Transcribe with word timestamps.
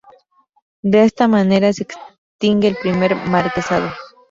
De 0.81 1.03
esta 1.03 1.27
manera 1.27 1.71
se 1.73 1.83
extingue 1.83 2.69
el 2.69 2.75
primer 2.75 3.15
marquesado. 3.15 3.87